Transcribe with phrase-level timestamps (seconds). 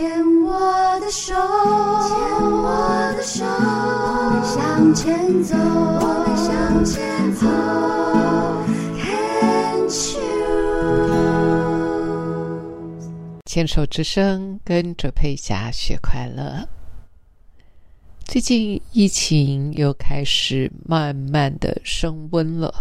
[0.00, 0.08] 牵
[0.40, 7.46] 我的手，牵我的手，我们向前走，我们向前走。
[13.44, 16.66] 牵手之声，跟着佩霞学快乐。
[18.24, 22.72] 最近疫情又开始慢慢的升温了，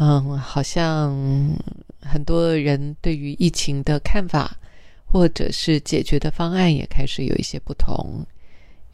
[0.00, 1.16] 嗯，好像
[2.02, 4.56] 很多人对于疫情的看法，
[5.06, 8.26] 或者是解决的方案也开始有一些不同。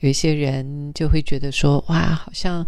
[0.01, 2.65] 有一些人就会觉得说，哇，好像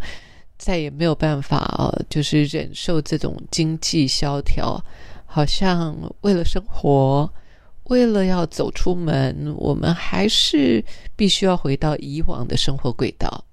[0.58, 4.82] 再也没有办法哦，就是忍受这种经济萧条，
[5.26, 7.30] 好像为了生活。
[7.88, 10.82] 为了要走出门，我们还是
[11.14, 13.44] 必须要回到以往的生活轨道。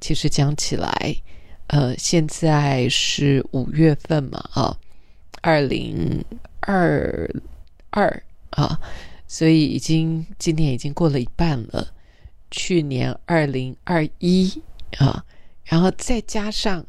[0.00, 1.16] 其实讲起来，
[1.66, 4.78] 呃，现在是五月份嘛，啊，
[5.42, 6.24] 二零
[6.60, 7.28] 二
[7.90, 8.78] 二啊，
[9.26, 11.92] 所以已经今年已经过了一半了。
[12.50, 14.62] 去年二零二一
[14.98, 15.24] 啊，
[15.64, 16.84] 然后再加上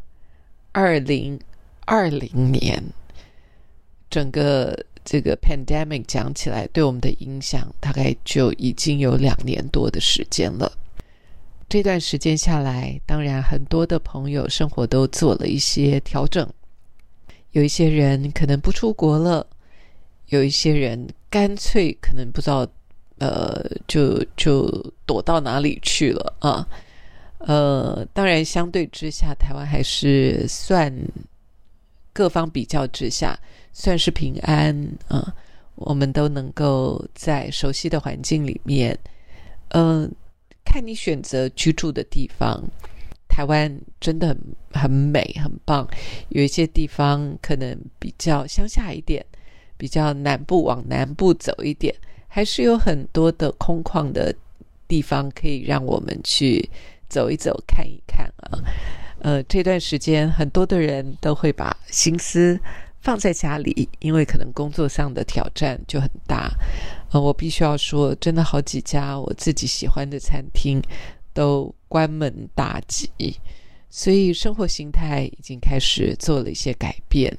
[0.71, 1.39] 二零
[1.85, 2.83] 二零年，
[4.09, 4.85] 整个。
[5.07, 10.71] 这个 pandemic 讲起来对我们的影响，大概就已经有两年多的时间了。
[11.69, 16.51] 这段时间下来，当然很多的朋友生活都做了一些调整，
[17.51, 19.45] 有一些人可能不出国了，
[20.29, 22.65] 有一些人干脆可能不知道，
[23.17, 24.71] 呃，就就
[25.05, 26.65] 躲到哪里去了啊。
[27.39, 30.89] 呃，当然相对之下，台湾还是算
[32.13, 33.37] 各方比较之下。
[33.73, 34.73] 算是平安
[35.09, 35.35] 啊，
[35.75, 38.97] 我们都能够在熟悉的环境里面，
[39.71, 40.09] 嗯，
[40.63, 42.63] 看你选择居住的地方。
[43.27, 43.69] 台湾
[43.99, 44.37] 真的很
[44.71, 45.85] 很美，很棒。
[46.29, 49.25] 有一些地方可能比较乡下一点，
[49.77, 51.93] 比较南部往南部走一点，
[52.27, 54.33] 还是有很多的空旷的
[54.87, 56.69] 地方可以让我们去
[57.09, 58.59] 走一走、看一看啊。
[59.19, 62.59] 呃，这段时间很多的人都会把心思。
[63.01, 66.51] 放在家里，因为可能工作上的挑战就很大。
[67.11, 70.81] 呃，我必须要说，真的好几家我自己喜欢的餐厅
[71.31, 73.07] 都关门大吉，
[73.91, 77.37] 所以生活形态已经开始做了一些改变。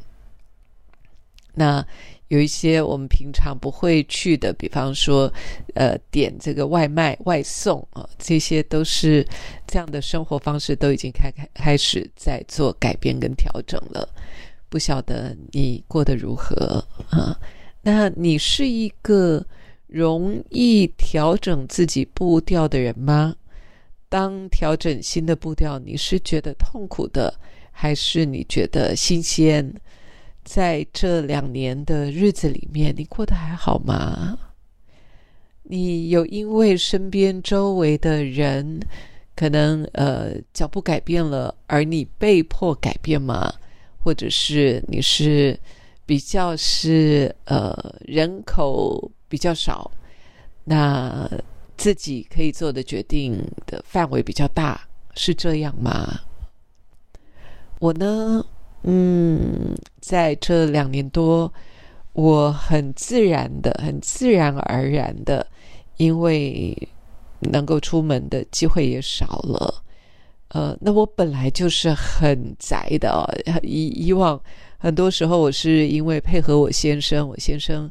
[1.54, 1.84] 那
[2.28, 5.32] 有一些我们平常不会去的，比方说，
[5.74, 9.26] 呃，点这个外卖外送啊，这些都是
[9.66, 14.08] 这样的生活方式都已经开开开始在做改变跟调整了。
[14.68, 17.38] 不晓得你过得如何啊？
[17.82, 19.46] 那你是一个
[19.86, 23.36] 容易调整自己步调的人吗？
[24.08, 27.32] 当调整新的步调，你是觉得痛苦的，
[27.70, 29.72] 还是你觉得新鲜？
[30.46, 34.38] 在这两年的日子里面，你过得还好吗？
[35.64, 38.78] 你有因为身边周围的人
[39.34, 43.52] 可能呃脚步改变了，而你被迫改变吗？
[43.98, 45.58] 或者是你是
[46.06, 49.90] 比较是呃人口比较少，
[50.62, 51.28] 那
[51.76, 53.36] 自己可以做的决定
[53.66, 54.80] 的范围比较大，
[55.16, 56.20] 是这样吗？
[57.80, 58.46] 我呢，
[58.82, 61.52] 嗯，在这两年多，
[62.12, 65.46] 我很自然的、很自然而然的，
[65.96, 66.76] 因为
[67.40, 69.82] 能够出门的机会也少了。
[70.48, 73.28] 呃，那我本来就是很宅的。
[73.62, 74.40] 以以往
[74.78, 77.90] 很多时候，我是因为配合我先生，我先生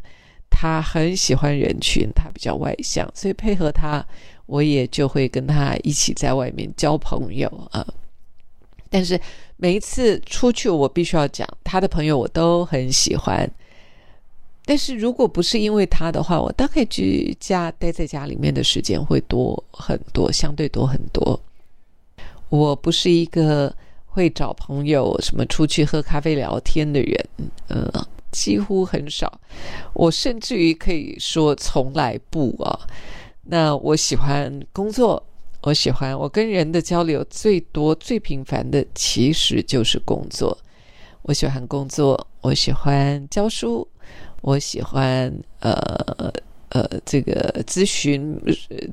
[0.50, 4.04] 他很喜欢人群，他比较外向，所以配合他，
[4.46, 7.86] 我也就会跟他一起在外面交朋友啊。
[8.90, 9.20] 但是
[9.58, 13.50] 每一次出去，我必须要讲，他的朋友我都很喜欢。
[14.68, 21.40] 但是如果不是因为他的话，我大概居家待在家里面的时间会多很多，相对多很多。
[22.50, 23.72] 我不是一个
[24.08, 27.26] 会找朋友什么出去喝咖啡聊天的人，
[27.68, 29.40] 呃，几乎很少。
[29.94, 32.88] 我甚至于可以说从来不啊。
[33.44, 35.22] 那我喜欢工作，
[35.66, 40.56] 我喜欢我跟人的交流最多、最频繁的其实就是工作。
[41.24, 43.88] 我喜欢工作，我喜欢教书，
[44.42, 46.32] 我喜欢呃。
[46.70, 48.38] 呃，这个咨询，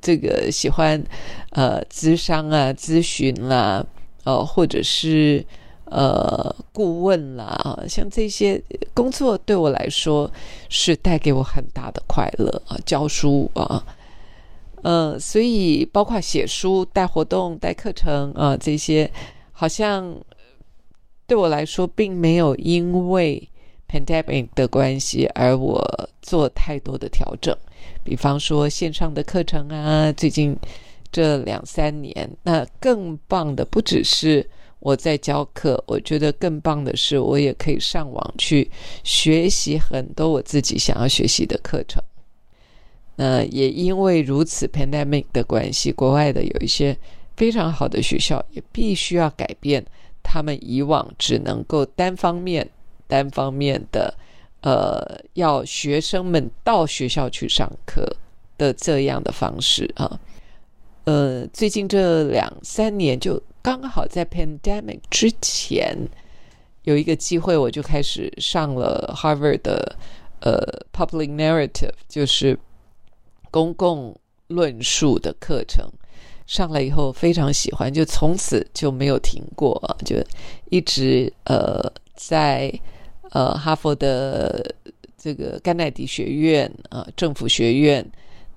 [0.01, 1.03] 这个喜欢
[1.51, 3.85] 呃，咨商啊，咨询啦，
[4.23, 5.45] 呃，或者是
[5.87, 8.63] 呃，顾问啦，像这些
[8.95, 10.31] 工作对我来说
[10.69, 13.85] 是带给我很大的快乐啊，教书啊，
[14.83, 19.11] 呃，所以包括写书、带活动、带课程啊，这些
[19.51, 20.15] 好像
[21.27, 23.49] 对我来说并没有因为。
[23.93, 25.85] pandemic 的关系，而我
[26.23, 27.55] 做太多的调整，
[28.03, 30.57] 比方说线上的课程啊，最近
[31.11, 38.71] 这两三年，那更棒的不只是我在教课，我觉得更棒的是，我也可以上网去
[39.05, 42.03] 学习很多我自己想要学习的课程。
[43.17, 46.97] 那也因为如此，pandemic 的关系，国外的有一些
[47.37, 49.85] 非常好的学校也必须要改变
[50.23, 52.69] 他们以往只能够单方面、
[53.07, 54.15] 单方面的，
[54.63, 58.17] 呃，要学生们到学校去上课
[58.57, 60.19] 的这样的方式啊。
[61.05, 65.99] 呃，最近这两三年，就刚好在 pandemic 之前
[66.85, 69.97] 有一个机会，我就开始上了 Harvard 的
[70.41, 70.57] 呃
[70.93, 72.57] public narrative，就是
[73.53, 74.19] 公共
[74.49, 75.89] 论述的课程。
[76.45, 80.17] 上来以后非常喜欢，就从此就没有停过，就
[80.71, 81.81] 一直呃
[82.17, 82.73] 在
[83.31, 84.75] 呃哈佛的
[85.17, 88.05] 这个甘乃迪学院啊政府学院。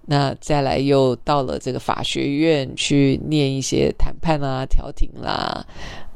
[0.07, 5.65] 那再来又到了这个法学院去念一些谈判啊、调停啦、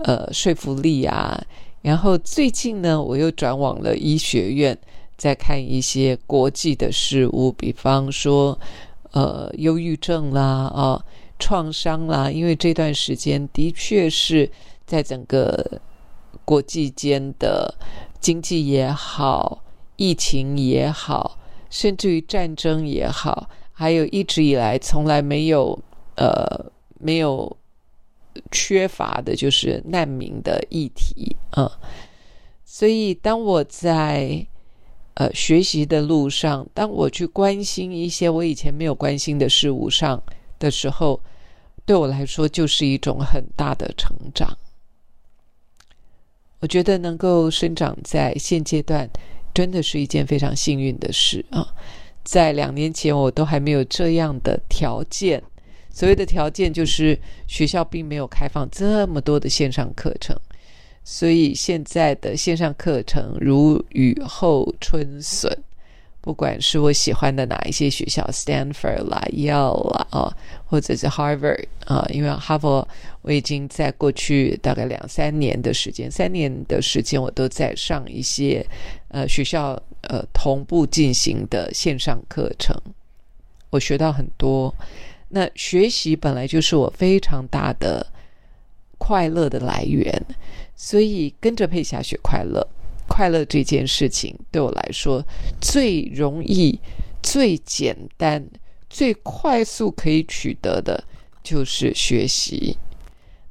[0.03, 1.39] 呃说服力啊，
[1.81, 4.77] 然后最近呢，我又转往了医学院，
[5.19, 8.57] 在看一些国际的事物，比方说
[9.12, 10.42] 呃忧郁症啦、
[10.74, 11.06] 啊
[11.38, 14.51] 创伤啦，因为这段时间的确是
[14.86, 15.80] 在整个
[16.44, 17.74] 国际间的
[18.19, 19.63] 经济也好、
[19.95, 21.39] 疫情也好，
[21.69, 23.50] 甚至于战争也好。
[23.72, 25.80] 还有一直以来从来没有
[26.18, 26.65] 呃
[27.00, 27.56] 没有
[28.51, 31.72] 缺乏的，就是难民的议题啊。
[32.65, 34.45] 所以当我在
[35.19, 40.24] 呃学习的路上，当我去关心一些我以前没有关心的事物上
[40.57, 41.19] 的时候，
[41.86, 44.57] 对我来说就是一种很大的成长。
[46.62, 49.10] 我觉得能够生长在现阶段，
[49.54, 51.68] 真的是一件非常幸运的事啊。
[52.24, 55.44] 在两年前，我都还没有这样的条件。
[55.89, 60.33] 所谓的条件，就是学校并没有开放这么多的线上课程，
[61.11, 65.51] 所以现在的线上课程如雨后春笋。
[66.21, 72.88] 不管是我喜欢的哪一些学校，Stanford 啦、Yale 啦啊，或者是 Harvard 啊，因为哈佛
[73.23, 78.63] 我已经在过去大概两三年的时间，三年的时间我都在上一些
[79.07, 82.79] 呃学校呃同步进行的线上课程，
[83.71, 84.71] 我学到很多。
[85.29, 88.05] 那学习本来就是我非常大的
[89.00, 90.23] 快乐的来源，
[90.81, 92.65] 所以跟着佩霞学快乐。
[93.05, 95.21] 快乐这件事情对我来说
[95.59, 96.79] 最容易、
[97.21, 98.47] 最简单、
[98.87, 101.03] 最快速可以取得的，
[101.43, 102.77] 就是学习。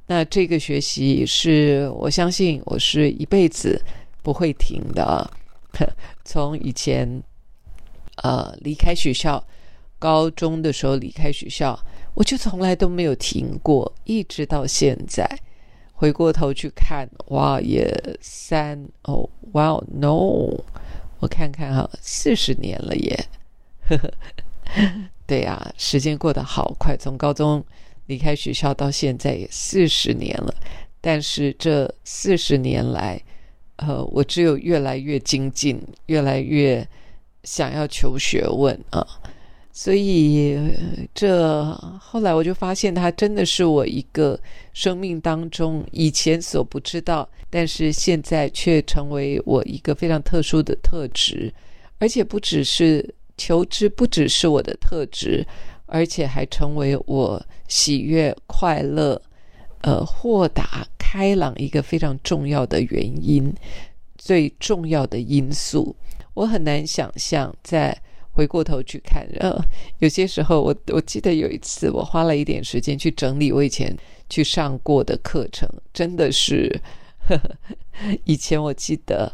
[0.07, 3.79] 那这个学习是我相信我是一辈子
[4.23, 5.29] 不会停的。
[6.25, 7.21] 从以前
[8.23, 9.45] 呃离开学校，
[9.99, 11.77] 高中的时候离开学校，
[12.15, 15.29] 我就从来都没有停过，一直到现在。
[15.99, 20.63] 回过头去看，哇，也三哦，哇哦，no，
[21.19, 23.25] 我看看哈，四十年了耶，
[25.27, 27.61] 对呀，时间过得好快，从高中
[28.05, 30.55] 离开学校到现在也四十年了。
[31.01, 33.21] 但是这四十年来，
[33.75, 36.87] 呃，我只有越来越精进，越来越
[37.43, 39.05] 想要求学问啊。
[39.81, 40.59] 所以，
[41.15, 44.37] 这后来我就发现，它真的是我一个
[44.73, 51.49] 生命当中以前所不知道，但是现在却成为我一个非常特殊的特质，
[51.97, 55.47] 而且不只是求知，不只是我的特质，
[55.85, 59.21] 而且还成为我喜悦、快乐、
[59.79, 63.49] 呃豁达、开朗一个非常重要的原因，
[64.17, 65.95] 最重要的因素。
[66.33, 67.97] 我很难想象在。
[68.39, 69.53] 回过头去看，呃，
[69.97, 73.93] 有些时候，我我记得有一次，我花了一点时间去整理我以前
[74.29, 76.81] 去上过的课程，真的是，
[77.27, 79.29] 呵 呵以前我记得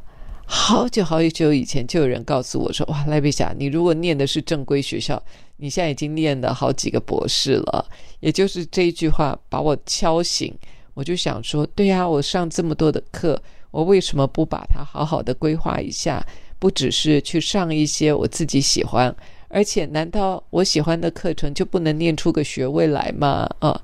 [0.47, 5.21] 好久好久以前就有人告诉我说：“哇，赖贝霞，你如果念的是正规学校，
[5.57, 7.87] 你现在已经念了好几个博士了。”
[8.21, 10.51] 也就是这一句话把我敲醒，
[10.95, 16.25] 我就想说：“对呀，我上这么多的课，我为什么不把它好好的规划一下？”
[16.65, 19.15] 不只是去上一些我自己喜欢，
[19.49, 23.47] 而且难道我喜欢的课程就不能念出个学位来吗？
[23.59, 23.79] 啊，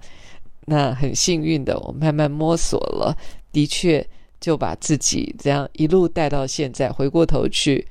[0.65, 3.15] 那很幸运的，我慢慢摸索了，
[3.51, 4.03] 的确
[4.39, 6.91] 就把自己这样一路带到现在。
[6.91, 7.87] 回过头去，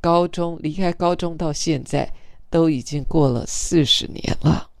[0.00, 2.12] 高中离开高中到现在，
[2.50, 4.71] 都已经过了四十年了。